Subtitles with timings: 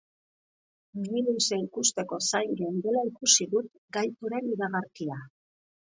[1.01, 5.25] Mihiluze ikusteko zain geundela ikusi dut Gaitu-ren iragarkia